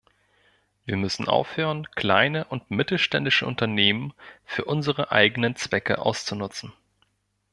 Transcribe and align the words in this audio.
Wir 0.85 0.97
müssen 0.97 1.27
aufhören, 1.27 1.87
kleine 1.91 2.45
und 2.45 2.71
mittelständische 2.71 3.45
Unternehmen 3.45 4.15
für 4.45 4.65
unsere 4.65 5.11
eigenen 5.11 5.55
Zwecke 5.55 5.99
auszunutzen. 5.99 6.73